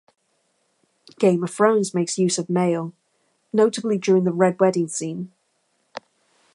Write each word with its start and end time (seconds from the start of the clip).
Game 1.19 1.43
of 1.43 1.51
Thrones 1.53 1.93
makes 1.93 2.17
use 2.17 2.39
of 2.39 2.49
mail, 2.49 2.91
notably 3.53 3.99
during 3.99 4.23
the 4.23 4.33
"Red 4.33 4.59
Wedding" 4.59 4.87
scene. 4.87 5.31